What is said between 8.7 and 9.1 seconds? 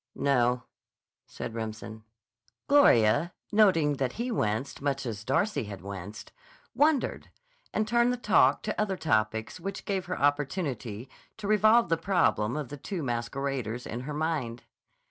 other